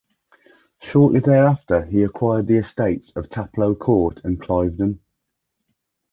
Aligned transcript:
Shortly 0.81 1.19
thereafter 1.19 1.85
he 1.85 2.01
acquired 2.01 2.47
the 2.47 2.57
estates 2.57 3.15
of 3.15 3.29
Taplow 3.29 3.75
Court 3.77 4.21
and 4.25 4.41
Cliveden. 4.41 4.97